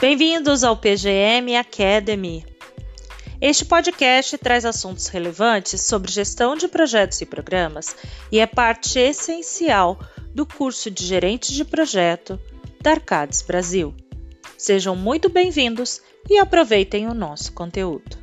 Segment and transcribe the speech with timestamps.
[0.00, 2.42] Bem-vindos ao PGM Academy.
[3.38, 7.94] Este podcast traz assuntos relevantes sobre gestão de projetos e programas
[8.32, 10.00] e é parte essencial
[10.34, 12.40] do curso de gerente de projeto
[12.80, 13.94] da Arcades Brasil.
[14.56, 18.16] Sejam muito bem-vindos e aproveitem o nosso conteúdo.